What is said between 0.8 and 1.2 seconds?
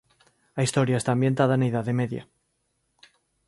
está